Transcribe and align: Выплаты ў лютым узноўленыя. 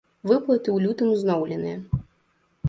Выплаты 0.29 0.63
ў 0.71 0.77
лютым 0.85 1.11
узноўленыя. 1.17 1.77